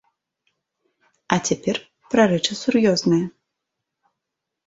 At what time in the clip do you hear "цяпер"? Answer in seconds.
1.49-1.75